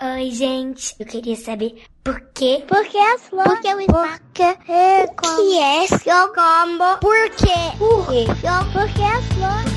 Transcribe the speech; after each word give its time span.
Oi, 0.00 0.30
gente. 0.30 0.94
Eu 1.00 1.06
queria 1.06 1.34
saber 1.34 1.82
por 2.04 2.20
quê? 2.32 2.62
Por 2.68 2.86
que 2.86 2.96
as 2.96 3.20
flores? 3.22 3.52
Por 3.52 3.60
que 3.60 3.74
o 3.74 3.80
espaço? 3.80 4.12
Por 4.12 4.20
que 4.32 4.42
é 4.42 4.54
que 5.08 5.58
é 5.58 5.88
seu 5.88 6.28
combo? 6.28 6.98
Por 7.00 7.30
quê? 7.30 7.72
Por 7.76 8.06
quê? 8.06 8.24
Por 8.72 8.88
que 8.92 9.02
as 9.02 9.24
flores? 9.34 9.72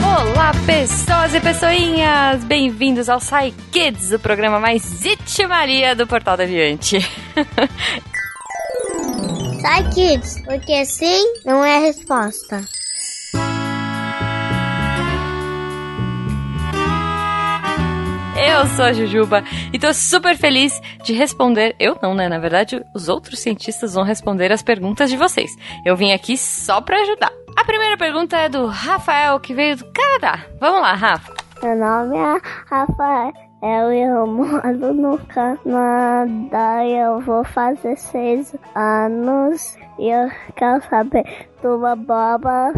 Olá, 0.00 0.52
pessoas 0.64 1.34
e 1.34 1.40
pessoinhas! 1.40 2.44
Bem-vindos 2.44 3.08
ao 3.08 3.18
Sai 3.18 3.52
Kids, 3.72 4.12
o 4.12 4.20
programa 4.20 4.60
mais 4.60 5.04
itimaria 5.04 5.96
do 5.96 6.06
Portal 6.06 6.36
da 6.36 6.44
Aviante. 6.44 7.00
Sai 9.60 9.90
Kids, 9.90 10.40
porque 10.44 10.84
sim 10.84 11.34
não 11.44 11.64
é 11.64 11.78
a 11.78 11.80
resposta. 11.80 12.77
Eu 18.50 18.66
sou 18.68 18.86
a 18.86 18.92
Jujuba 18.94 19.44
e 19.74 19.78
tô 19.78 19.92
super 19.92 20.34
feliz 20.34 20.80
de 21.04 21.12
responder. 21.12 21.76
Eu 21.78 21.98
não, 22.02 22.14
né? 22.14 22.30
Na 22.30 22.38
verdade, 22.38 22.82
os 22.94 23.06
outros 23.06 23.40
cientistas 23.40 23.92
vão 23.92 24.02
responder 24.02 24.50
as 24.50 24.62
perguntas 24.62 25.10
de 25.10 25.18
vocês. 25.18 25.50
Eu 25.84 25.94
vim 25.94 26.12
aqui 26.12 26.34
só 26.38 26.80
para 26.80 26.98
ajudar. 27.02 27.30
A 27.54 27.62
primeira 27.62 27.98
pergunta 27.98 28.38
é 28.38 28.48
do 28.48 28.66
Rafael, 28.66 29.38
que 29.38 29.52
veio 29.52 29.76
do 29.76 29.84
Canadá. 29.92 30.46
Vamos 30.58 30.80
lá, 30.80 30.94
Rafa. 30.94 31.34
Meu 31.62 31.76
nome 31.76 32.16
é 32.16 32.40
Rafael. 32.70 33.32
Eu 33.62 34.26
moro 34.26 34.94
no 34.94 35.18
Canadá 35.26 36.86
e 36.86 36.92
eu 36.94 37.20
vou 37.20 37.44
fazer 37.44 37.96
seis 37.96 38.56
anos 38.74 39.76
e 39.98 40.08
eu 40.08 40.30
quero 40.56 40.82
saber 40.88 41.50
uma 41.62 41.94
boba 41.94 42.72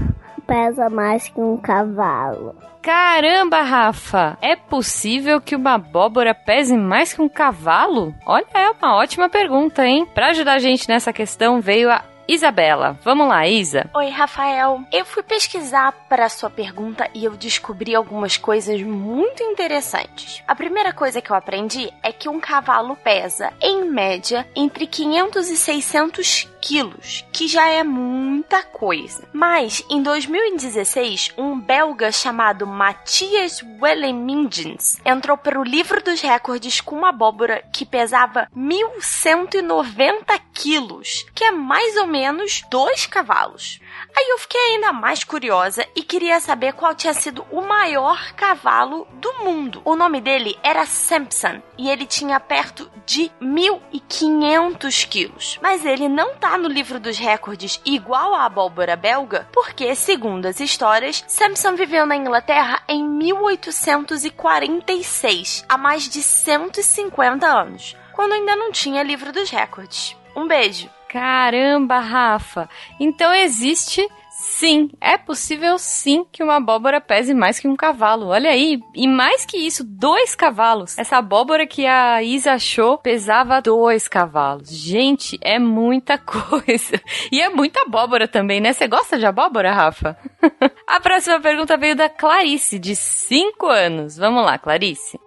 pesa 0.51 0.91
mais 0.91 1.29
que 1.29 1.41
um 1.41 1.57
cavalo. 1.57 2.57
Caramba, 2.83 3.63
Rafa! 3.63 4.37
É 4.43 4.57
possível 4.57 5.41
que 5.41 5.55
uma 5.55 5.75
abóbora 5.75 6.35
pese 6.35 6.77
mais 6.77 7.13
que 7.13 7.23
um 7.23 7.29
cavalo? 7.29 8.13
Olha, 8.27 8.45
é 8.55 8.71
uma 8.71 8.97
ótima 8.97 9.29
pergunta, 9.29 9.87
hein? 9.87 10.09
Para 10.13 10.31
ajudar 10.31 10.55
a 10.55 10.59
gente 10.59 10.89
nessa 10.89 11.13
questão 11.13 11.61
veio 11.61 11.89
a 11.89 12.03
Isabela. 12.27 12.99
Vamos 13.03 13.29
lá, 13.29 13.47
Isa. 13.47 13.91
Oi, 13.95 14.09
Rafael. 14.09 14.81
Eu 14.93 15.05
fui 15.05 15.23
pesquisar 15.23 15.93
para 16.09 16.27
a 16.27 16.29
sua 16.29 16.51
pergunta 16.51 17.09
e 17.15 17.25
eu 17.25 17.37
descobri 17.37 17.95
algumas 17.95 18.37
coisas 18.37 18.83
muito 18.83 19.43
interessantes. 19.45 20.43
A 20.49 20.55
primeira 20.57 20.93
coisa 20.93 21.21
que 21.21 21.31
eu 21.31 21.37
aprendi 21.37 21.93
é 22.03 22.13
que 22.13 22.29
um 22.29 22.41
cavalo 22.41 22.97
pesa, 22.97 23.53
em 23.61 23.85
média, 23.85 24.47
entre 24.57 24.87
500 24.87 25.49
e 25.49 25.57
600 25.57 26.50
quilos, 26.61 27.25
que 27.33 27.49
já 27.49 27.69
é 27.69 27.83
muita 27.83 28.63
coisa. 28.63 29.29
Mas, 29.33 29.85
em 29.89 30.03
2016, 30.03 31.33
um 31.37 31.59
belga 31.59 32.13
chamado 32.13 32.67
Matthias 32.67 33.63
Wellemingens 33.81 35.01
entrou 35.05 35.37
para 35.37 35.59
o 35.59 35.65
livro 35.65 36.03
dos 36.03 36.21
recordes 36.21 36.81
com 36.81 36.97
uma 36.97 37.09
abóbora 37.09 37.65
que 37.73 37.85
pesava 37.85 38.49
1.190 38.57 40.41
quilos, 40.53 41.27
que 41.35 41.45
é 41.45 41.51
mais 41.51 41.97
ou 41.97 42.07
menos 42.07 42.63
dois 42.71 43.07
cavalos. 43.07 43.81
Aí 44.17 44.29
eu 44.31 44.39
fiquei 44.39 44.61
ainda 44.73 44.93
mais 44.93 45.25
curiosa 45.25 45.87
e 45.95 46.03
queria 46.03 46.41
saber 46.41 46.73
qual 46.75 46.95
tinha 46.95 47.15
sido 47.15 47.45
o 47.51 47.61
maior 47.63 48.33
cavalo 48.35 49.07
do 49.15 49.33
mundo. 49.45 49.81
O 49.85 49.97
nome 49.97 50.21
dele 50.21 50.59
era 50.63 50.85
Samson 50.85 51.63
e 51.79 51.89
ele 51.89 52.07
tinha 52.07 52.39
perto 52.39 52.91
de 53.07 53.31
1.500 53.41 55.09
quilos. 55.09 55.59
Mas 55.63 55.85
ele 55.85 56.09
não 56.09 56.35
tá 56.35 56.50
no 56.59 56.69
livro 56.69 57.01
dos 57.01 57.19
recordes 57.19 57.81
igual 57.85 58.35
a 58.35 58.45
abóbora 58.45 58.97
belga, 58.97 59.49
porque, 59.53 59.95
segundo 59.95 60.47
as 60.47 60.59
histórias, 60.61 61.23
Samson 61.27 61.77
viveu 61.77 62.07
na 62.07 62.17
Inglaterra 62.17 62.83
em 62.89 63.03
1846, 63.03 65.65
há 65.69 65.77
mais 65.77 66.09
de 66.09 66.23
150 66.23 67.47
anos, 67.47 67.95
quando 68.13 68.33
ainda 68.33 68.57
não 68.57 68.73
tinha 68.73 69.03
livro 69.03 69.31
dos 69.33 69.51
recordes. 69.51 70.17
Um 70.37 70.47
beijo! 70.47 70.89
Caramba, 71.09 71.99
Rafa! 71.99 72.71
Então 73.01 73.35
existe 73.35 74.09
sim, 74.41 74.91
é 75.01 75.19
possível 75.19 75.79
sim 75.79 76.25
que 76.33 76.43
uma 76.43 76.57
abóbora 76.57 77.01
pese 77.01 77.35
mais 77.35 77.61
que 77.61 77.69
um 77.69 77.77
cavalo. 77.77 78.29
Olha 78.29 78.51
aí, 78.51 78.81
e 78.95 79.07
mais 79.07 79.45
que 79.45 79.59
isso, 79.59 79.85
dois 79.85 80.35
cavalos. 80.35 80.99
Essa 80.99 81.19
abóbora 81.19 81.67
que 81.67 81.87
a 81.87 82.23
Isa 82.23 82.53
achou 82.53 82.97
pesava 82.97 83.61
dois 83.61 84.09
cavalos. 84.09 84.71
Gente, 84.71 85.39
é 85.43 85.59
muita 85.59 86.17
coisa. 86.19 87.01
E 87.31 87.41
é 87.41 87.49
muita 87.51 87.83
abóbora 87.83 88.27
também, 88.27 88.61
né? 88.61 88.73
Você 88.73 88.89
gosta 88.89 89.19
de 89.19 89.27
abóbora, 89.27 89.73
Rafa? 89.73 90.17
a 90.87 91.01
próxima 91.01 91.41
pergunta 91.41 91.77
veio 91.77 91.95
da 91.95 92.09
Clarice, 92.09 92.79
de 92.79 92.97
5 92.97 93.67
anos. 93.67 94.17
Vamos 94.17 94.45
lá, 94.45 94.59
Clarice. 94.59 95.21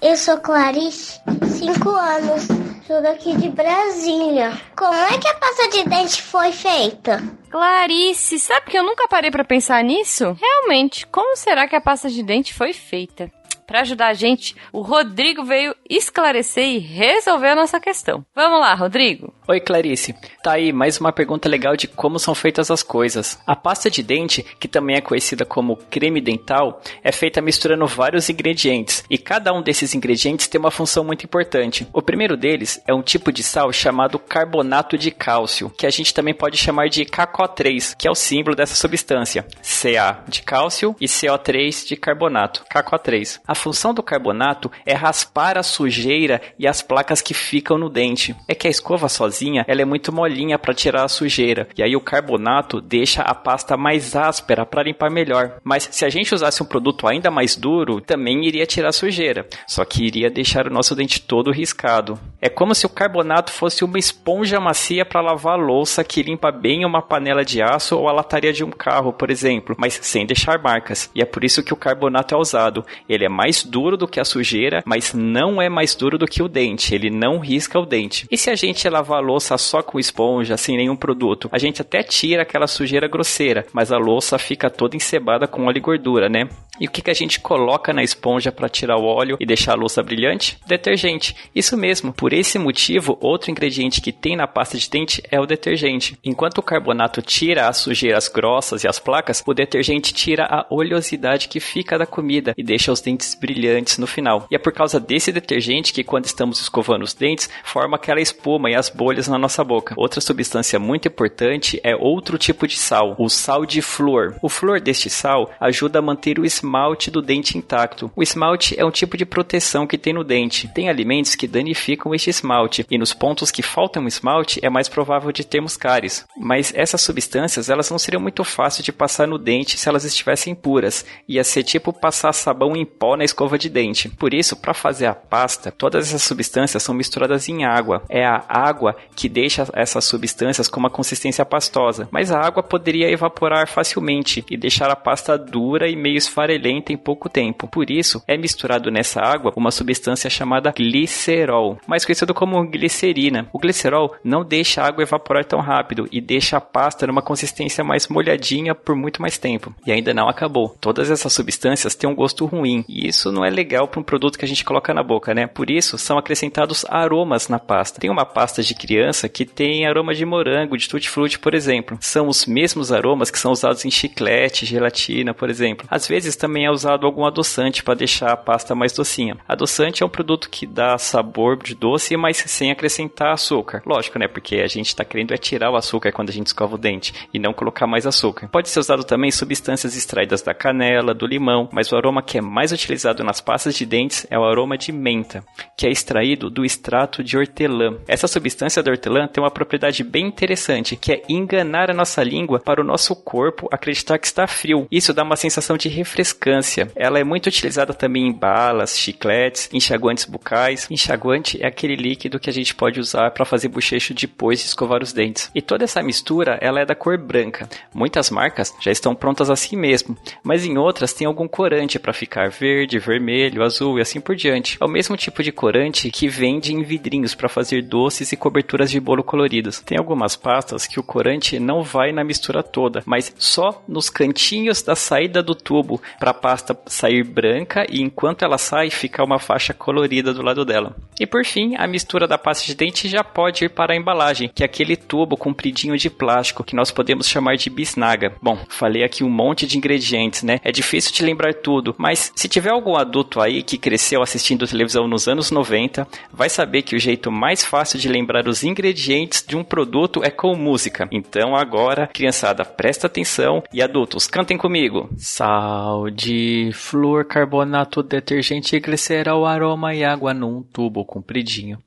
Eu 0.00 0.16
sou 0.16 0.38
Clarice, 0.38 1.20
5 1.58 1.90
anos. 1.90 2.69
Sou 2.90 3.00
daqui 3.00 3.36
de 3.36 3.48
Brasília. 3.50 4.50
Como 4.76 4.92
é 4.92 5.16
que 5.16 5.28
a 5.28 5.34
pasta 5.34 5.68
de 5.68 5.84
dente 5.84 6.20
foi 6.20 6.50
feita? 6.50 7.22
Clarice, 7.48 8.36
sabe 8.40 8.68
que 8.68 8.76
eu 8.76 8.82
nunca 8.82 9.06
parei 9.06 9.30
para 9.30 9.44
pensar 9.44 9.84
nisso? 9.84 10.36
Realmente, 10.40 11.06
como 11.06 11.36
será 11.36 11.68
que 11.68 11.76
a 11.76 11.80
pasta 11.80 12.10
de 12.10 12.20
dente 12.20 12.52
foi 12.52 12.72
feita? 12.72 13.30
Para 13.70 13.82
ajudar 13.82 14.08
a 14.08 14.14
gente, 14.14 14.56
o 14.72 14.80
Rodrigo 14.80 15.44
veio 15.44 15.76
esclarecer 15.88 16.64
e 16.64 16.78
resolver 16.78 17.50
a 17.50 17.54
nossa 17.54 17.78
questão. 17.78 18.26
Vamos 18.34 18.58
lá, 18.58 18.74
Rodrigo. 18.74 19.32
Oi, 19.46 19.60
Clarice. 19.60 20.12
Tá 20.42 20.54
aí 20.54 20.72
mais 20.72 20.98
uma 20.98 21.12
pergunta 21.12 21.48
legal 21.48 21.76
de 21.76 21.86
como 21.86 22.18
são 22.18 22.34
feitas 22.34 22.68
as 22.68 22.82
coisas. 22.82 23.38
A 23.46 23.54
pasta 23.54 23.88
de 23.88 24.02
dente, 24.02 24.42
que 24.58 24.66
também 24.66 24.96
é 24.96 25.00
conhecida 25.00 25.44
como 25.44 25.76
creme 25.76 26.20
dental, 26.20 26.82
é 27.04 27.12
feita 27.12 27.40
misturando 27.40 27.86
vários 27.86 28.28
ingredientes, 28.28 29.04
e 29.08 29.16
cada 29.16 29.52
um 29.52 29.62
desses 29.62 29.94
ingredientes 29.94 30.48
tem 30.48 30.58
uma 30.58 30.72
função 30.72 31.04
muito 31.04 31.24
importante. 31.24 31.86
O 31.92 32.02
primeiro 32.02 32.36
deles 32.36 32.82
é 32.88 32.94
um 32.94 33.02
tipo 33.02 33.30
de 33.30 33.44
sal 33.44 33.72
chamado 33.72 34.18
carbonato 34.18 34.98
de 34.98 35.12
cálcio, 35.12 35.70
que 35.70 35.86
a 35.86 35.90
gente 35.90 36.12
também 36.12 36.34
pode 36.34 36.56
chamar 36.56 36.88
de 36.88 37.04
KCO3, 37.04 37.94
que 37.96 38.08
é 38.08 38.10
o 38.10 38.16
símbolo 38.16 38.56
dessa 38.56 38.74
substância. 38.74 39.46
Ca 39.62 40.24
de 40.26 40.42
cálcio 40.42 40.96
e 41.00 41.06
CO3 41.06 41.86
de 41.86 41.96
carbonato, 41.96 42.64
KCO3. 42.72 43.40
A 43.46 43.59
função 43.60 43.94
do 43.94 44.02
carbonato 44.02 44.70
é 44.84 44.94
raspar 44.94 45.56
a 45.56 45.62
sujeira 45.62 46.40
e 46.58 46.66
as 46.66 46.82
placas 46.82 47.22
que 47.22 47.34
ficam 47.34 47.78
no 47.78 47.88
dente. 47.88 48.34
É 48.48 48.54
que 48.54 48.66
a 48.66 48.70
escova 48.70 49.08
sozinha 49.08 49.64
ela 49.68 49.82
é 49.82 49.84
muito 49.84 50.12
molinha 50.12 50.58
para 50.58 50.74
tirar 50.74 51.04
a 51.04 51.08
sujeira, 51.08 51.68
e 51.76 51.82
aí 51.82 51.94
o 51.94 52.00
carbonato 52.00 52.80
deixa 52.80 53.22
a 53.22 53.34
pasta 53.34 53.76
mais 53.76 54.16
áspera 54.16 54.66
para 54.66 54.82
limpar 54.82 55.10
melhor. 55.10 55.58
Mas 55.62 55.88
se 55.90 56.04
a 56.04 56.08
gente 56.08 56.34
usasse 56.34 56.62
um 56.62 56.66
produto 56.66 57.06
ainda 57.06 57.30
mais 57.30 57.56
duro, 57.56 58.00
também 58.00 58.44
iria 58.44 58.66
tirar 58.66 58.88
a 58.88 58.92
sujeira, 58.92 59.46
só 59.66 59.84
que 59.84 60.04
iria 60.04 60.30
deixar 60.30 60.66
o 60.66 60.72
nosso 60.72 60.94
dente 60.94 61.20
todo 61.20 61.50
riscado. 61.50 62.18
É 62.40 62.48
como 62.48 62.74
se 62.74 62.86
o 62.86 62.90
carbonato 62.90 63.52
fosse 63.52 63.84
uma 63.84 63.98
esponja 63.98 64.58
macia 64.60 65.04
para 65.04 65.20
lavar 65.20 65.58
louça 65.58 66.02
que 66.02 66.22
limpa 66.22 66.50
bem 66.50 66.84
uma 66.84 67.02
panela 67.02 67.44
de 67.44 67.60
aço 67.60 67.96
ou 67.96 68.08
a 68.08 68.12
lataria 68.12 68.52
de 68.52 68.64
um 68.64 68.70
carro, 68.70 69.12
por 69.12 69.30
exemplo, 69.30 69.76
mas 69.78 69.98
sem 70.02 70.24
deixar 70.24 70.58
marcas. 70.62 71.10
E 71.14 71.20
é 71.20 71.24
por 71.24 71.44
isso 71.44 71.62
que 71.62 71.72
o 71.72 71.76
carbonato 71.76 72.34
é 72.34 72.38
usado. 72.38 72.84
Ele 73.08 73.24
é 73.24 73.28
mais 73.28 73.49
mais 73.50 73.64
duro 73.64 73.96
do 73.96 74.06
que 74.06 74.20
a 74.20 74.24
sujeira, 74.24 74.80
mas 74.86 75.12
não 75.12 75.60
é 75.60 75.68
mais 75.68 75.96
duro 75.96 76.16
do 76.16 76.26
que 76.26 76.40
o 76.40 76.48
dente. 76.48 76.94
Ele 76.94 77.10
não 77.10 77.40
risca 77.40 77.80
o 77.80 77.84
dente. 77.84 78.28
E 78.30 78.38
se 78.38 78.48
a 78.48 78.54
gente 78.54 78.88
lavar 78.88 79.18
a 79.18 79.26
louça 79.26 79.58
só 79.58 79.82
com 79.82 79.98
esponja, 79.98 80.56
sem 80.56 80.76
nenhum 80.76 80.94
produto, 80.94 81.48
a 81.50 81.58
gente 81.58 81.82
até 81.82 82.00
tira 82.04 82.42
aquela 82.42 82.68
sujeira 82.68 83.08
grosseira, 83.08 83.66
mas 83.72 83.90
a 83.90 83.98
louça 83.98 84.38
fica 84.38 84.70
toda 84.70 84.96
encebada 84.96 85.48
com 85.48 85.66
óleo 85.66 85.78
e 85.78 85.80
gordura, 85.80 86.28
né? 86.28 86.48
E 86.80 86.86
o 86.86 86.90
que, 86.90 87.02
que 87.02 87.10
a 87.10 87.14
gente 87.14 87.40
coloca 87.40 87.92
na 87.92 88.02
esponja 88.02 88.50
para 88.50 88.68
tirar 88.68 88.96
o 88.96 89.04
óleo 89.04 89.36
e 89.38 89.44
deixar 89.44 89.72
a 89.72 89.76
louça 89.76 90.02
brilhante? 90.02 90.58
Detergente. 90.66 91.36
Isso 91.54 91.76
mesmo. 91.76 92.10
Por 92.10 92.32
esse 92.32 92.58
motivo, 92.58 93.18
outro 93.20 93.50
ingrediente 93.50 94.00
que 94.00 94.12
tem 94.12 94.34
na 94.34 94.46
pasta 94.46 94.78
de 94.78 94.88
dente 94.88 95.22
é 95.30 95.38
o 95.38 95.44
detergente. 95.44 96.18
Enquanto 96.24 96.58
o 96.58 96.62
carbonato 96.62 97.20
tira 97.20 97.68
as 97.68 97.76
sujeiras 97.76 98.28
grossas 98.28 98.82
e 98.82 98.88
as 98.88 98.98
placas, 98.98 99.42
o 99.46 99.52
detergente 99.52 100.14
tira 100.14 100.44
a 100.44 100.66
oleosidade 100.70 101.48
que 101.48 101.60
fica 101.60 101.98
da 101.98 102.06
comida 102.06 102.54
e 102.56 102.62
deixa 102.62 102.90
os 102.90 103.02
dentes 103.02 103.34
brilhantes 103.40 103.98
no 103.98 104.06
final. 104.06 104.46
E 104.50 104.54
é 104.54 104.58
por 104.58 104.72
causa 104.72 105.00
desse 105.00 105.32
detergente 105.32 105.92
que 105.92 106.04
quando 106.04 106.26
estamos 106.26 106.60
escovando 106.60 107.02
os 107.02 107.14
dentes, 107.14 107.48
forma 107.64 107.96
aquela 107.96 108.20
espuma 108.20 108.70
e 108.70 108.74
as 108.74 108.88
bolhas 108.88 109.28
na 109.28 109.38
nossa 109.38 109.64
boca. 109.64 109.94
Outra 109.96 110.20
substância 110.20 110.78
muito 110.78 111.08
importante 111.08 111.80
é 111.82 111.96
outro 111.96 112.38
tipo 112.38 112.66
de 112.66 112.76
sal, 112.76 113.16
o 113.18 113.28
sal 113.28 113.64
de 113.64 113.80
flúor. 113.80 114.34
O 114.42 114.48
flúor 114.48 114.80
deste 114.80 115.08
sal 115.08 115.50
ajuda 115.58 115.98
a 115.98 116.02
manter 116.02 116.38
o 116.38 116.44
esmalte 116.44 117.10
do 117.10 117.22
dente 117.22 117.56
intacto. 117.56 118.10
O 118.14 118.22
esmalte 118.22 118.78
é 118.78 118.84
um 118.84 118.90
tipo 118.90 119.16
de 119.16 119.24
proteção 119.24 119.86
que 119.86 119.98
tem 119.98 120.12
no 120.12 120.24
dente. 120.24 120.68
Tem 120.68 120.88
alimentos 120.88 121.34
que 121.34 121.48
danificam 121.48 122.14
este 122.14 122.30
esmalte 122.30 122.86
e 122.90 122.98
nos 122.98 123.12
pontos 123.12 123.50
que 123.50 123.62
faltam 123.62 124.06
esmalte 124.06 124.60
é 124.62 124.68
mais 124.68 124.88
provável 124.88 125.32
de 125.32 125.44
termos 125.44 125.76
cáries. 125.76 126.26
Mas 126.36 126.72
essa 126.74 126.98
substâncias 126.98 127.68
elas 127.68 127.90
não 127.90 127.98
seriam 127.98 128.20
muito 128.20 128.44
fáceis 128.44 128.84
de 128.84 128.92
passar 128.92 129.26
no 129.26 129.38
dente 129.38 129.78
se 129.78 129.88
elas 129.88 130.04
estivessem 130.04 130.54
puras. 130.54 131.04
Ia 131.28 131.44
ser 131.44 131.62
tipo 131.62 131.92
passar 131.92 132.32
sabão 132.32 132.76
em 132.76 132.84
pó 132.84 133.16
na 133.20 133.24
escova 133.24 133.58
de 133.58 133.68
dente. 133.68 134.08
Por 134.08 134.32
isso, 134.32 134.56
para 134.56 134.72
fazer 134.72 135.04
a 135.04 135.14
pasta, 135.14 135.70
todas 135.70 136.08
essas 136.08 136.22
substâncias 136.22 136.82
são 136.82 136.94
misturadas 136.94 137.50
em 137.50 137.64
água. 137.64 138.02
É 138.08 138.24
a 138.24 138.42
água 138.48 138.96
que 139.14 139.28
deixa 139.28 139.68
essas 139.74 140.06
substâncias 140.06 140.68
com 140.68 140.80
uma 140.80 140.88
consistência 140.88 141.44
pastosa. 141.44 142.08
Mas 142.10 142.32
a 142.32 142.40
água 142.40 142.62
poderia 142.62 143.10
evaporar 143.10 143.68
facilmente 143.68 144.42
e 144.50 144.56
deixar 144.56 144.90
a 144.90 144.96
pasta 144.96 145.36
dura 145.36 145.86
e 145.86 145.94
meio 145.94 146.16
esfarelenta 146.16 146.94
em 146.94 146.96
pouco 146.96 147.28
tempo. 147.28 147.68
Por 147.68 147.90
isso, 147.90 148.22
é 148.26 148.38
misturado 148.38 148.90
nessa 148.90 149.20
água 149.20 149.52
uma 149.54 149.70
substância 149.70 150.30
chamada 150.30 150.72
glicerol, 150.74 151.78
mais 151.86 152.06
conhecido 152.06 152.32
como 152.32 152.66
glicerina. 152.66 153.50
O 153.52 153.58
glicerol 153.58 154.14
não 154.24 154.42
deixa 154.42 154.80
a 154.80 154.86
água 154.86 155.02
evaporar 155.02 155.44
tão 155.44 155.60
rápido 155.60 156.08
e 156.10 156.22
deixa 156.22 156.56
a 156.56 156.60
pasta 156.60 157.06
numa 157.06 157.20
consistência 157.20 157.84
mais 157.84 158.08
molhadinha 158.08 158.74
por 158.74 158.96
muito 158.96 159.20
mais 159.20 159.36
tempo. 159.36 159.74
E 159.86 159.92
ainda 159.92 160.14
não 160.14 160.26
acabou. 160.26 160.74
Todas 160.80 161.10
essas 161.10 161.34
substâncias 161.34 161.94
têm 161.94 162.08
um 162.08 162.14
gosto 162.14 162.46
ruim 162.46 162.82
e 162.88 163.09
isso 163.10 163.30
não 163.30 163.44
é 163.44 163.50
legal 163.50 163.86
para 163.86 164.00
um 164.00 164.02
produto 164.02 164.38
que 164.38 164.44
a 164.44 164.48
gente 164.48 164.64
coloca 164.64 164.94
na 164.94 165.02
boca, 165.02 165.34
né? 165.34 165.46
Por 165.46 165.70
isso 165.70 165.98
são 165.98 166.16
acrescentados 166.16 166.84
aromas 166.88 167.48
na 167.48 167.58
pasta. 167.58 168.00
Tem 168.00 168.10
uma 168.10 168.24
pasta 168.24 168.62
de 168.62 168.74
criança 168.74 169.28
que 169.28 169.44
tem 169.44 169.86
aroma 169.86 170.14
de 170.14 170.24
morango, 170.24 170.76
de 170.76 170.88
tutti-frutti, 170.88 171.38
por 171.38 171.54
exemplo. 171.54 171.98
São 172.00 172.28
os 172.28 172.46
mesmos 172.46 172.92
aromas 172.92 173.30
que 173.30 173.38
são 173.38 173.52
usados 173.52 173.84
em 173.84 173.90
chiclete, 173.90 174.64
gelatina, 174.64 175.34
por 175.34 175.50
exemplo. 175.50 175.86
Às 175.90 176.06
vezes 176.06 176.36
também 176.36 176.64
é 176.64 176.70
usado 176.70 177.06
algum 177.06 177.24
adoçante 177.26 177.82
para 177.82 177.94
deixar 177.94 178.32
a 178.32 178.36
pasta 178.36 178.74
mais 178.74 178.92
docinha. 178.92 179.36
Adoçante 179.46 180.02
é 180.02 180.06
um 180.06 180.10
produto 180.10 180.48
que 180.48 180.66
dá 180.66 180.96
sabor 180.96 181.56
de 181.62 181.74
doce, 181.74 182.16
mas 182.16 182.38
sem 182.38 182.70
acrescentar 182.70 183.32
açúcar. 183.32 183.82
Lógico, 183.84 184.18
né? 184.18 184.28
Porque 184.28 184.56
a 184.56 184.68
gente 184.68 184.86
está 184.86 185.04
querendo 185.04 185.34
é 185.34 185.36
tirar 185.36 185.70
o 185.70 185.76
açúcar 185.76 186.12
quando 186.12 186.30
a 186.30 186.32
gente 186.32 186.46
escova 186.46 186.76
o 186.76 186.78
dente 186.78 187.12
e 187.34 187.38
não 187.38 187.52
colocar 187.52 187.86
mais 187.86 188.06
açúcar. 188.06 188.48
Pode 188.48 188.68
ser 188.68 188.80
usado 188.80 189.04
também 189.04 189.30
substâncias 189.30 189.96
extraídas 189.96 190.42
da 190.42 190.54
canela, 190.54 191.12
do 191.12 191.26
limão, 191.26 191.68
mas 191.72 191.90
o 191.92 191.96
aroma 191.96 192.22
que 192.22 192.38
é 192.38 192.40
mais 192.40 192.72
utilizado 192.72 192.99
nas 193.24 193.40
pastas 193.40 193.74
de 193.74 193.86
dentes 193.86 194.26
é 194.30 194.38
o 194.38 194.44
aroma 194.44 194.76
de 194.76 194.92
menta, 194.92 195.44
que 195.76 195.86
é 195.86 195.90
extraído 195.90 196.50
do 196.50 196.64
extrato 196.64 197.22
de 197.22 197.36
hortelã. 197.36 197.98
Essa 198.06 198.28
substância 198.28 198.82
da 198.82 198.90
hortelã 198.90 199.26
tem 199.26 199.42
uma 199.42 199.50
propriedade 199.50 200.04
bem 200.04 200.26
interessante, 200.26 200.96
que 200.96 201.12
é 201.12 201.22
enganar 201.28 201.90
a 201.90 201.94
nossa 201.94 202.22
língua 202.22 202.60
para 202.60 202.80
o 202.80 202.84
nosso 202.84 203.14
corpo 203.16 203.68
acreditar 203.72 204.18
que 204.18 204.26
está 204.26 204.46
frio. 204.46 204.86
Isso 204.90 205.14
dá 205.14 205.22
uma 205.22 205.36
sensação 205.36 205.76
de 205.76 205.88
refrescância. 205.88 206.90
Ela 206.94 207.18
é 207.18 207.24
muito 207.24 207.46
utilizada 207.46 207.94
também 207.94 208.26
em 208.26 208.32
balas, 208.32 208.98
chicletes, 208.98 209.68
enxaguantes 209.72 210.24
bucais. 210.24 210.86
Enxaguante 210.90 211.62
é 211.62 211.66
aquele 211.66 211.96
líquido 211.96 212.38
que 212.38 212.50
a 212.50 212.52
gente 212.52 212.74
pode 212.74 213.00
usar 213.00 213.30
para 213.30 213.44
fazer 213.44 213.68
bochecho 213.68 214.14
depois 214.14 214.60
de 214.60 214.66
escovar 214.66 215.02
os 215.02 215.12
dentes. 215.12 215.50
E 215.54 215.62
toda 215.62 215.84
essa 215.84 216.02
mistura, 216.02 216.58
ela 216.60 216.80
é 216.80 216.86
da 216.86 216.94
cor 216.94 217.16
branca. 217.18 217.68
Muitas 217.94 218.30
marcas 218.30 218.74
já 218.80 218.90
estão 218.90 219.14
prontas 219.14 219.50
assim 219.50 219.76
mesmo, 219.76 220.16
mas 220.42 220.64
em 220.64 220.78
outras 220.78 221.12
tem 221.12 221.26
algum 221.26 221.48
corante 221.48 221.98
para 221.98 222.12
ficar 222.12 222.50
verde, 222.50 222.89
vermelho, 222.98 223.62
azul 223.62 223.98
e 223.98 224.02
assim 224.02 224.20
por 224.20 224.34
diante. 224.36 224.76
É 224.80 224.84
o 224.84 224.88
mesmo 224.88 225.16
tipo 225.16 225.42
de 225.42 225.52
corante 225.52 226.10
que 226.10 226.28
vende 226.28 226.74
em 226.74 226.82
vidrinhos 226.82 227.34
para 227.34 227.48
fazer 227.48 227.82
doces 227.82 228.32
e 228.32 228.36
coberturas 228.36 228.90
de 228.90 229.00
bolo 229.00 229.22
coloridos. 229.22 229.80
Tem 229.80 229.98
algumas 229.98 230.36
pastas 230.36 230.86
que 230.86 230.98
o 230.98 231.02
corante 231.02 231.58
não 231.58 231.82
vai 231.82 232.12
na 232.12 232.24
mistura 232.24 232.62
toda, 232.62 233.02
mas 233.06 233.34
só 233.38 233.82
nos 233.86 234.10
cantinhos 234.10 234.82
da 234.82 234.94
saída 234.94 235.42
do 235.42 235.54
tubo 235.54 236.00
para 236.18 236.30
a 236.30 236.34
pasta 236.34 236.78
sair 236.86 237.22
branca 237.22 237.86
e 237.88 238.00
enquanto 238.00 238.44
ela 238.44 238.58
sai 238.58 238.90
ficar 238.90 239.24
uma 239.24 239.38
faixa 239.38 239.72
colorida 239.72 240.32
do 240.32 240.42
lado 240.42 240.64
dela. 240.64 240.96
E 241.18 241.26
por 241.26 241.44
fim, 241.44 241.74
a 241.76 241.86
mistura 241.86 242.26
da 242.26 242.38
pasta 242.38 242.66
de 242.66 242.74
dente 242.74 243.08
já 243.08 243.22
pode 243.22 243.64
ir 243.64 243.68
para 243.68 243.92
a 243.92 243.96
embalagem, 243.96 244.50
que 244.54 244.62
é 244.62 244.66
aquele 244.66 244.96
tubo 244.96 245.36
compridinho 245.36 245.96
de 245.96 246.08
plástico 246.08 246.64
que 246.64 246.74
nós 246.74 246.90
podemos 246.90 247.28
chamar 247.28 247.56
de 247.56 247.68
bisnaga. 247.68 248.34
Bom, 248.42 248.58
falei 248.68 249.04
aqui 249.04 249.22
um 249.22 249.28
monte 249.28 249.66
de 249.66 249.76
ingredientes, 249.76 250.42
né? 250.42 250.60
É 250.64 250.72
difícil 250.72 251.12
de 251.12 251.24
lembrar 251.24 251.54
tudo, 251.54 251.94
mas 251.98 252.32
se 252.34 252.48
tiver 252.48 252.72
algum 252.80 252.96
adulto 252.96 253.40
aí 253.40 253.62
que 253.62 253.76
cresceu 253.76 254.22
assistindo 254.22 254.66
televisão 254.66 255.06
nos 255.06 255.28
anos 255.28 255.50
90, 255.50 256.08
vai 256.32 256.48
saber 256.48 256.82
que 256.82 256.96
o 256.96 256.98
jeito 256.98 257.30
mais 257.30 257.62
fácil 257.62 257.98
de 257.98 258.08
lembrar 258.08 258.48
os 258.48 258.64
ingredientes 258.64 259.44
de 259.46 259.56
um 259.56 259.62
produto 259.62 260.24
é 260.24 260.30
com 260.30 260.56
música. 260.56 261.06
Então 261.12 261.54
agora, 261.54 262.06
criançada, 262.06 262.64
presta 262.64 263.06
atenção 263.06 263.62
e 263.72 263.82
adultos, 263.82 264.26
cantem 264.26 264.56
comigo. 264.56 265.10
Sal 265.18 266.10
de 266.10 266.70
flor, 266.72 267.26
carbonato, 267.26 268.02
detergente, 268.02 268.80
glicerol, 268.80 269.44
aroma 269.44 269.94
e 269.94 270.02
água 270.02 270.32
num 270.32 270.62
tubo 270.62 271.04
compridinho. 271.04 271.78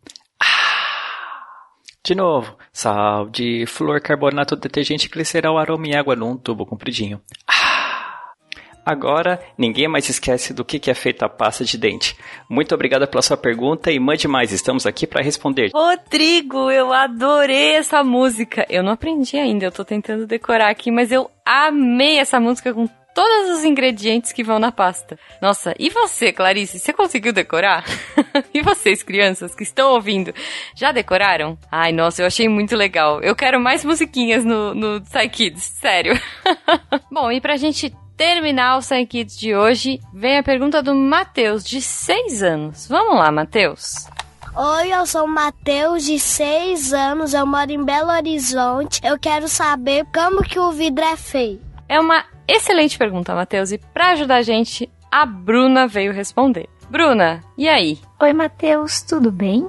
De 2.06 2.14
novo, 2.14 2.58
sal 2.74 3.30
de 3.30 3.66
flor, 3.66 4.02
carbonato, 4.02 4.58
detergente, 4.58 5.08
glicerol, 5.08 5.58
aroma 5.58 5.88
e 5.88 5.96
água 5.96 6.18
num 6.18 6.36
tubo 6.36 6.66
compridinho. 6.66 7.22
Agora, 8.86 9.42
ninguém 9.58 9.88
mais 9.88 10.10
esquece 10.10 10.54
do 10.54 10.66
que 10.66 10.90
é 10.90 10.94
feita 10.94 11.26
a 11.26 11.30
pasta 11.30 11.64
de 11.64 11.78
dente. 11.78 12.18
Muito 12.50 12.76
obrigada 12.76 13.08
pela 13.08 13.22
sua 13.22 13.38
pergunta 13.38 13.92
e 13.92 14.00
mande 14.00 14.28
mais, 14.28 14.52
estamos 14.52 14.86
aqui 14.86 15.08
para 15.08 15.24
responder. 15.24 15.72
Rodrigo, 15.74 16.70
eu 16.70 16.92
adorei 16.92 17.76
essa 17.76 18.04
música. 18.04 18.66
Eu 18.70 18.84
não 18.84 18.92
aprendi 18.92 19.38
ainda, 19.38 19.66
eu 19.66 19.72
tô 19.72 19.86
tentando 19.86 20.28
decorar 20.28 20.70
aqui, 20.70 20.92
mas 20.92 21.12
eu 21.12 21.30
amei 21.46 22.20
essa 22.20 22.40
música 22.40 22.74
com 22.74 22.88
todos 23.14 23.58
os 23.58 23.64
ingredientes 23.64 24.32
que 24.32 24.44
vão 24.44 24.60
na 24.60 24.72
pasta. 24.72 25.18
Nossa, 25.42 25.74
e 25.80 25.90
você, 25.90 26.34
Clarice, 26.34 26.80
você 26.80 26.92
conseguiu 26.92 27.32
decorar? 27.32 27.86
e 28.54 28.62
vocês, 28.62 29.04
crianças 29.04 29.56
que 29.56 29.64
estão 29.64 29.92
ouvindo, 29.92 30.34
já 30.76 30.92
decoraram? 30.92 31.58
Ai, 31.72 31.92
nossa, 31.92 32.22
eu 32.22 32.26
achei 32.26 32.50
muito 32.50 32.76
legal. 32.76 33.22
Eu 33.22 33.36
quero 33.36 33.60
mais 33.60 33.86
musiquinhas 33.86 34.44
no, 34.44 34.74
no 34.74 35.02
Psy 35.02 35.30
Kids, 35.30 35.64
sério. 35.64 36.20
Bom, 37.12 37.32
e 37.32 37.40
pra 37.40 37.56
gente 37.56 37.94
terminar 38.24 38.78
o 38.78 38.80
Psy 38.80 39.06
Kids 39.06 39.38
de 39.38 39.54
hoje, 39.54 40.00
vem 40.14 40.38
a 40.38 40.44
pergunta 40.44 40.82
do 40.82 40.96
Matheus, 40.96 41.62
de 41.62 41.82
6 41.82 42.42
anos. 42.42 42.88
Vamos 42.88 43.18
lá, 43.18 43.30
Matheus. 43.30 44.08
Oi, 44.56 44.94
eu 44.94 45.06
sou 45.06 45.26
o 45.26 45.28
Matheus, 45.28 46.06
de 46.06 46.18
6 46.18 46.94
anos, 46.94 47.34
eu 47.34 47.46
moro 47.46 47.70
em 47.70 47.84
Belo 47.84 48.12
Horizonte. 48.12 49.02
Eu 49.04 49.20
quero 49.20 49.50
saber 49.50 50.06
como 50.16 50.42
que 50.42 50.58
o 50.58 50.72
vidro 50.72 51.04
é 51.04 51.18
feito. 51.18 51.62
É 51.90 52.00
uma 52.00 52.24
excelente 52.48 52.98
pergunta, 52.98 53.36
Matheus, 53.36 53.74
e 53.74 53.78
para 53.78 54.12
ajudar 54.12 54.38
a 54.38 54.42
gente, 54.42 54.90
a 55.12 55.26
Bruna 55.26 55.86
veio 55.86 56.14
responder. 56.14 56.70
Bruna, 56.90 57.44
e 57.58 57.68
aí? 57.68 58.00
Oi, 58.22 58.32
Matheus, 58.32 59.02
tudo 59.02 59.34
bem? 59.34 59.68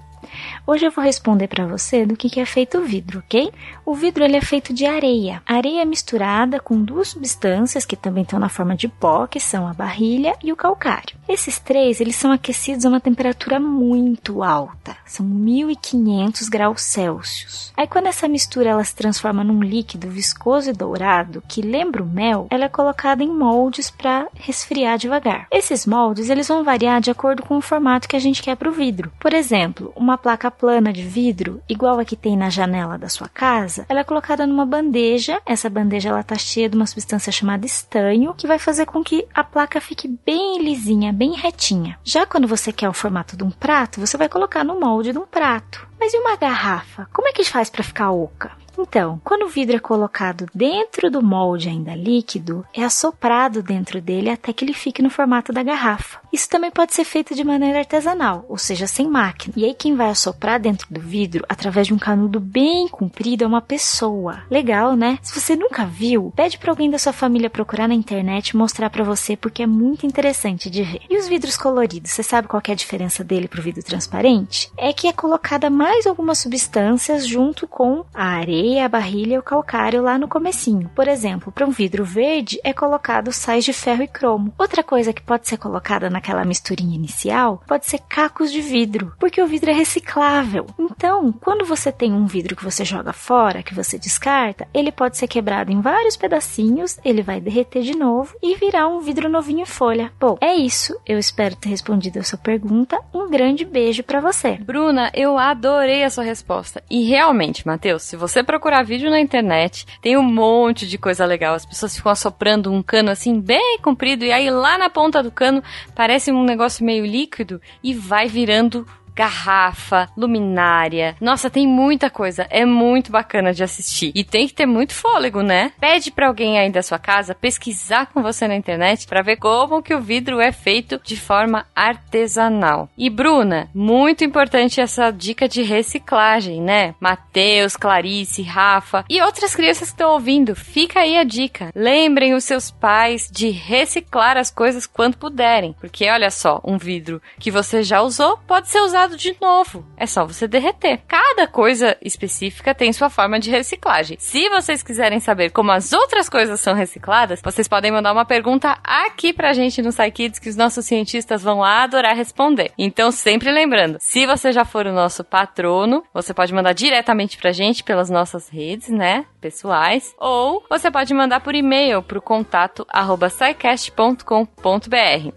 Hoje 0.67 0.87
eu 0.87 0.91
vou 0.91 1.05
responder 1.05 1.49
para 1.49 1.67
você 1.67 2.07
do 2.07 2.17
que, 2.17 2.31
que 2.31 2.41
é 2.41 2.47
feito 2.47 2.79
o 2.79 2.85
vidro, 2.85 3.21
ok? 3.21 3.53
O 3.85 3.95
vidro 3.95 4.25
ele 4.25 4.37
é 4.37 4.41
feito 4.41 4.73
de 4.73 4.87
areia. 4.87 5.43
Areia 5.47 5.85
misturada 5.85 6.61
com 6.61 6.83
duas 6.83 7.09
substâncias 7.09 7.85
que 7.85 7.97
também 7.97 8.23
estão 8.23 8.39
na 8.39 8.49
forma 8.49 8.77
de 8.77 8.89
pó, 8.89 9.27
que 9.27 9.41
são 9.41 9.67
a 9.67 9.75
barrilha 9.75 10.37
e 10.43 10.53
o 10.53 10.57
calcário. 10.57 11.17
Esses 11.29 11.59
três 11.59 12.01
eles 12.01 12.17
são 12.17 12.33
aquecidos 12.33 12.85
a 12.85 12.89
uma 12.89 13.01
temperatura 13.01 13.61
muito 13.61 14.43
alta, 14.43 14.97
são 15.05 15.25
1500 15.27 16.49
graus 16.49 16.83
Celsius. 16.83 17.73
Aí 17.77 17.87
quando 17.87 18.07
essa 18.07 18.29
mistura 18.29 18.71
ela 18.71 18.85
se 18.85 18.95
transforma 18.95 19.45
num 19.45 19.63
líquido 19.63 20.09
viscoso 20.09 20.71
e 20.71 20.73
dourado 20.73 21.43
que 21.49 21.61
lembra 21.63 22.03
o 22.03 22.07
mel, 22.07 22.47
ela 22.51 22.65
é 22.65 22.69
colocada 22.69 23.23
em 23.23 23.29
moldes 23.29 23.91
para 23.91 24.29
resfriar 24.35 24.99
devagar. 24.99 25.47
Esses 25.51 25.87
moldes 25.87 26.31
eles 26.31 26.49
vão 26.49 26.65
variar 26.65 27.01
de 27.01 27.11
acordo 27.11 27.43
com 27.43 27.57
o 27.57 27.63
formato 27.63 28.09
que 28.09 28.17
a 28.17 28.21
gente 28.21 28.43
quer 28.43 28.57
para 28.57 28.69
o 28.69 28.73
vidro. 28.73 29.13
Por 29.19 29.33
exemplo, 29.33 29.93
uma 29.97 30.19
placa 30.25 30.51
plana 30.51 30.91
de 30.91 31.03
vidro, 31.03 31.61
igual 31.69 31.99
a 32.01 32.05
que 32.05 32.17
tem 32.17 32.35
na 32.35 32.49
janela 32.49 32.97
da 32.97 33.11
sua 33.11 33.29
casa, 33.29 33.85
ela 33.91 34.01
é 34.01 34.05
colocada 34.05 34.47
numa 34.47 34.65
bandeja. 34.65 35.39
Essa 35.45 35.69
bandeja 35.69 36.09
ela 36.09 36.23
tá 36.23 36.39
cheia 36.39 36.67
de 36.67 36.75
uma 36.75 36.87
substância 36.87 37.31
chamada 37.31 37.67
estanho, 37.67 38.33
que 38.33 38.47
vai 38.47 38.59
fazer 38.59 38.87
com 38.87 39.05
que 39.05 39.27
a 39.35 39.45
placa 39.45 39.83
fique 39.83 40.09
bem 40.25 40.63
lisinha, 40.63 41.13
bem 41.13 41.35
retinha. 41.35 41.99
Já 42.03 42.25
quando 42.25 42.49
você 42.49 42.73
quer 42.73 42.89
o 42.89 42.95
formato 42.95 43.37
de 43.37 43.45
um 43.45 43.51
prato, 43.51 44.01
você 44.01 44.17
vai 44.17 44.31
colocar 44.31 44.65
no 44.65 44.81
molde 44.81 45.13
de 45.13 45.19
um 45.19 45.27
prato. 45.27 45.87
Mas 46.01 46.15
e 46.15 46.17
uma 46.17 46.37
garrafa? 46.37 47.07
Como 47.13 47.29
é 47.29 47.33
que 47.33 47.45
faz 47.45 47.69
para 47.69 47.85
ficar 47.85 48.11
oca? 48.11 48.64
Então, 48.79 49.21
quando 49.25 49.45
o 49.45 49.49
vidro 49.49 49.77
é 49.77 49.81
colocado 49.81 50.47
dentro 50.55 51.11
do 51.11 51.23
molde 51.23 51.69
ainda 51.69 51.95
líquido, 51.95 52.67
é 52.75 52.83
assoprado 52.83 53.63
dentro 53.63 54.01
dele 54.01 54.31
até 54.31 54.53
que 54.53 54.65
ele 54.65 54.75
fique 54.75 55.03
no 55.03 55.11
formato 55.11 55.53
da 55.53 55.63
garrafa. 55.63 56.19
Isso 56.33 56.49
também 56.49 56.71
pode 56.71 56.95
ser 56.95 57.05
feito 57.05 57.35
de 57.35 57.45
maneira 57.45 57.79
artesanal, 57.79 58.45
ou 58.49 58.59
seja, 58.59 58.87
sem 58.87 59.09
máquina. 59.09 59.55
E 59.57 59.65
aí 59.65 59.75
quem 59.75 59.95
vai 59.95 60.11
assoprar 60.11 60.61
dentro 60.61 60.87
do 60.91 61.01
vidro 61.01 61.45
através 61.49 61.87
de 61.87 61.95
um 61.95 61.99
canudo 61.99 62.41
bem 62.41 62.89
comprido 62.89 63.45
é 63.45 63.47
uma 63.47 63.61
pessoa. 63.61 64.43
Legal, 64.51 64.97
né? 64.97 65.19
Se 65.23 65.39
você 65.39 65.55
nunca 65.55 65.87
viu, 65.87 66.33
pede 66.35 66.59
para 66.59 66.73
alguém 66.73 66.91
da 66.91 66.99
sua 66.99 67.13
família 67.13 67.49
procurar 67.49 67.87
na 67.87 67.95
internet 67.95 68.49
e 68.51 68.57
mostrar 68.57 68.91
para 68.91 69.05
você 69.05 69.37
porque 69.37 69.63
é 69.63 69.67
muito 69.67 70.07
interessante 70.07 70.69
de 70.69 70.83
ver. 70.83 71.03
E 71.09 71.17
os 71.17 71.29
vidros 71.29 71.57
coloridos, 71.57 72.11
você 72.11 72.23
sabe 72.23 72.49
qual 72.49 72.63
é 72.67 72.73
a 72.73 72.77
diferença 72.77 73.23
dele 73.23 73.47
pro 73.47 73.63
vidro 73.63 73.83
transparente? 73.83 74.71
É 74.77 74.93
que 74.93 75.07
é 75.07 75.13
colocada 75.13 75.71
mais 75.71 76.07
algumas 76.07 76.39
substâncias 76.39 77.27
junto 77.27 77.69
com 77.69 78.05
a 78.13 78.25
areia 78.25 78.64
areia, 78.65 78.87
a 78.87 78.89
barrilha 78.89 79.35
e 79.35 79.39
o 79.39 79.43
calcário 79.43 80.03
lá 80.03 80.19
no 80.19 80.27
comecinho. 80.27 80.91
Por 80.95 81.07
exemplo, 81.07 81.53
para 81.53 81.67
um 81.67 81.71
vidro 81.71 82.05
verde 82.05 82.59
é 82.65 82.73
colocado 82.73 83.31
sais 83.31 83.65
de 83.65 83.73
ferro 83.73 84.03
e 84.03 84.09
cromo. 84.09 84.55
Outra 84.59 84.83
coisa 84.83 85.13
que 85.13 85.23
pode 85.23 85.47
ser 85.47 85.59
colocada 85.59 86.09
naquela 86.09 86.45
misturinha 86.45 86.97
inicial 86.97 87.63
pode 87.67 87.87
ser 87.87 87.99
cacos 88.09 88.51
de 88.51 88.63
vidro, 88.63 89.13
porque 89.21 89.43
o 89.43 89.47
vidro 89.47 89.71
é 89.71 89.75
reciclável. 89.75 90.67
Então, 90.79 91.33
quando 91.33 91.65
você 91.65 91.93
tem 91.93 92.13
um 92.13 92.27
vidro 92.27 92.57
que 92.57 92.65
você 92.65 92.85
joga 92.85 93.13
fora, 93.13 93.63
que 93.63 93.75
você 93.75 93.99
descarta, 93.99 94.67
ele 94.73 94.91
pode 94.91 95.19
ser 95.19 95.29
quebrado 95.29 95.71
em 95.71 95.81
vários 95.81 96.17
pedacinhos, 96.17 96.99
ele 97.05 97.23
vai 97.23 97.41
derreter 97.41 97.83
de 97.83 97.97
novo 97.97 98.35
e 98.43 98.55
virar 98.55 98.89
um 98.89 99.01
vidro 99.01 99.29
novinho 99.29 99.61
em 99.61 99.67
folha. 99.67 100.11
Bom, 100.19 100.39
é 100.41 100.55
isso. 100.55 100.99
Eu 101.07 101.19
espero 101.19 101.57
ter 101.57 101.69
respondido 101.69 102.19
a 102.19 102.25
sua 102.25 102.39
pergunta. 102.39 102.99
Um 103.13 103.29
grande 103.31 103.65
beijo 103.65 104.03
para 104.03 104.21
você. 104.21 104.53
Bruna, 104.55 105.11
eu 105.15 105.37
adorei 105.37 106.03
a 106.03 106.11
sua 106.11 106.25
resposta. 106.25 106.83
E 106.89 107.05
realmente, 107.05 107.67
Matheus, 107.67 108.03
se 108.05 108.17
você 108.17 108.43
procurar 108.55 108.85
vídeo 108.85 109.11
na 109.11 109.19
internet, 109.19 109.85
tem 110.01 110.17
um 110.17 110.23
monte 110.23 110.87
de 110.87 110.97
coisa 110.97 111.27
legal. 111.27 111.57
As 111.57 111.67
pessoas 111.67 111.97
ficam 111.97 112.13
assoprando 112.13 112.73
um 112.73 112.85
cano 112.85 113.11
assim 113.11 113.41
bem 113.41 113.79
comprido 113.83 114.25
e 114.25 114.31
aí 114.31 114.49
lá 114.49 114.79
na 114.79 114.89
ponta 114.89 115.21
do 115.21 115.31
cano 115.31 115.61
parece 115.93 116.31
um 116.31 116.45
negócio 116.45 116.85
meio 116.85 117.05
líquido 117.05 117.61
e 117.83 117.93
vai 117.93 118.29
virando 118.29 118.87
garrafa, 119.15 120.09
luminária. 120.17 121.17
Nossa, 121.21 121.49
tem 121.49 121.67
muita 121.67 122.11
coisa. 122.11 122.47
É 122.51 122.65
muito 122.65 123.13
bacana 123.13 123.53
de 123.53 123.63
assistir. 123.63 124.13
E 124.15 124.25
tem 124.25 124.47
que 124.47 124.55
ter 124.55 124.67
muito 124.67 124.95
fôlego, 124.95 125.43
né? 125.43 125.73
Pede 125.81 126.11
para 126.11 126.27
alguém 126.27 126.59
aí 126.59 126.71
da 126.71 126.83
sua 126.83 126.99
casa 126.99 127.35
pesquisar 127.35 128.07
com 128.07 128.23
você 128.23 128.49
na 128.49 128.57
internet 128.57 129.07
para 129.07 129.23
ver 129.23 129.37
como 129.37 129.83
que 129.83 129.95
o 129.95 130.01
vidro 130.01 130.41
é 130.41 130.51
feito 130.51 131.01
de 131.05 131.17
forma 131.17 131.67
artesanal. 131.75 132.89
E 132.97 133.09
Bruna, 133.09 133.69
muito 133.75 134.25
importante 134.25 134.81
essa 134.81 135.11
dica 135.11 135.49
de 135.49 135.63
reciclagem, 135.63 136.61
né? 136.61 136.95
Mateus, 137.01 137.77
Clarice, 137.77 138.43
Rafa 138.43 139.05
e 139.09 139.21
outras 139.21 139.55
crianças 139.55 139.89
que 139.89 139.95
estão 139.95 140.13
ouvindo, 140.13 140.57
fica 140.57 141.01
aí 141.01 141.17
a 141.17 141.25
dica. 141.25 141.71
Lembrem 141.75 142.35
os 142.35 142.45
seus 142.45 142.71
pais 142.71 143.29
de 143.31 143.51
reciclar 143.51 144.37
as 144.37 144.51
coisas 144.51 144.87
quando 144.87 145.17
puderem, 145.17 145.75
porque 145.81 146.09
olha 146.09 146.31
só, 146.31 146.61
um 146.65 146.79
vidro 146.79 147.21
que 147.39 147.51
você 147.51 147.83
já 147.83 148.03
usou 148.03 148.39
pode 148.47 148.69
ser 148.69 148.81
usado 148.81 149.04
reciclado 149.05 149.17
de 149.17 149.37
novo. 149.41 149.85
É 149.97 150.07
só 150.07 150.25
você 150.25 150.49
derreter. 150.49 151.01
Cada 151.07 151.47
coisa 151.47 151.97
específica 152.03 152.75
tem 152.75 152.93
sua 152.93 153.11
forma 153.11 153.39
de 153.39 153.51
reciclagem. 153.51 154.17
Se 154.19 154.49
vocês 154.49 154.83
quiserem 154.83 155.21
saber 155.21 155.51
como 155.51 155.71
as 155.71 155.93
outras 155.93 156.29
coisas 156.29 156.61
são 156.61 156.75
recicladas, 156.75 157.41
vocês 157.43 157.69
podem 157.69 157.93
mandar 157.93 158.13
uma 158.13 158.25
pergunta 158.25 158.79
aqui 158.83 159.33
pra 159.33 159.53
gente 159.53 159.83
no 159.83 159.93
SciKids 159.93 160.39
que 160.39 160.49
os 160.49 160.57
nossos 160.57 160.87
cientistas 160.87 161.43
vão 161.43 161.63
adorar 161.63 162.17
responder. 162.17 162.73
Então, 162.79 163.11
sempre 163.11 163.51
lembrando, 163.51 163.99
se 164.01 164.27
você 164.27 164.53
já 164.53 164.65
for 164.65 164.87
o 164.87 164.93
nosso 164.93 165.23
patrono, 165.23 166.03
você 166.13 166.33
pode 166.33 166.55
mandar 166.55 166.73
diretamente 166.73 167.37
pra 167.37 167.53
gente 167.53 167.85
pelas 167.85 168.11
nossas 168.11 168.49
redes, 168.49 168.89
né, 168.89 169.27
pessoais, 169.41 170.15
ou 170.19 170.65
você 170.69 170.91
pode 170.91 171.13
mandar 171.13 171.41
por 171.41 171.55
e-mail 171.55 172.03
pro 172.03 172.23
contato 172.23 172.87
arroba 172.89 173.29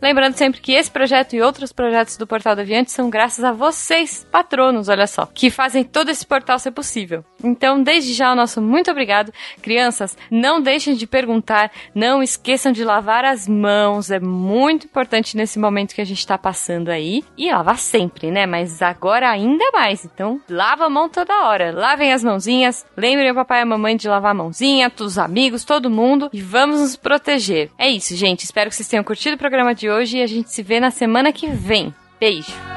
Lembrando 0.02 0.36
sempre 0.36 0.62
que 0.62 0.74
esse 0.74 0.90
projeto 0.90 1.34
e 1.36 1.42
outros 1.42 1.72
projetos 1.72 2.18
do 2.18 2.28
Portal 2.28 2.56
do 2.56 2.62
Aviante 2.62 2.92
são 2.92 3.10
graças 3.10 3.44
a 3.44 3.52
vocês, 3.58 4.26
patronos, 4.32 4.88
olha 4.88 5.08
só, 5.08 5.26
que 5.26 5.50
fazem 5.50 5.84
todo 5.84 6.10
esse 6.10 6.26
portal 6.26 6.58
ser 6.60 6.72
possível. 6.72 7.26
Então, 7.44 7.82
desde 7.82 8.14
já, 8.14 8.32
o 8.32 8.36
nosso 8.36 8.62
muito 8.62 8.90
obrigado. 8.92 9.34
Crianças, 9.62 10.18
não 10.32 10.62
deixem 10.62 10.96
de 10.96 11.06
perguntar, 11.08 11.72
não 11.94 12.22
esqueçam 12.24 12.72
de 12.72 12.84
lavar 12.84 13.26
as 13.26 13.48
mãos, 13.48 14.12
é 14.12 14.20
muito 14.20 14.86
importante 14.86 15.36
nesse 15.36 15.60
momento 15.60 15.96
que 15.96 16.02
a 16.02 16.06
gente 16.06 16.20
está 16.20 16.38
passando 16.38 16.90
aí. 16.90 17.24
E 17.38 17.52
lavar 17.52 17.78
sempre, 17.78 18.32
né? 18.32 18.46
Mas 18.46 18.82
agora 18.82 19.30
ainda 19.30 19.72
mais. 19.72 20.06
Então, 20.06 20.40
lava 20.50 20.86
a 20.86 20.90
mão 20.90 21.10
toda 21.10 21.48
hora. 21.48 21.72
Lavem 21.72 22.14
as 22.14 22.24
mãozinhas, 22.24 22.86
lembrem 22.96 23.32
o 23.32 23.36
papai 23.36 23.60
e 23.60 23.64
a 23.64 23.66
mamãe 23.66 23.98
de 23.98 24.08
lavar 24.08 24.32
a 24.32 24.36
mãozinha, 24.36 24.92
os 25.00 25.18
amigos, 25.18 25.64
todo 25.64 25.90
mundo, 25.90 26.30
e 26.32 26.42
vamos 26.42 26.80
nos 26.80 26.96
proteger. 26.96 27.72
É 27.78 27.90
isso, 27.90 28.16
gente. 28.16 28.44
Espero 28.44 28.70
que 28.70 28.76
vocês 28.76 28.88
tenham 28.88 29.04
curtido 29.04 29.36
o 29.36 29.40
programa 29.40 29.74
de 29.74 29.90
hoje 29.90 30.18
e 30.18 30.24
a 30.24 30.28
gente 30.28 30.52
se 30.52 30.62
vê 30.62 30.80
na 30.80 30.92
semana 30.92 31.32
que 31.32 31.48
vem. 31.48 31.94
Beijo! 32.20 32.77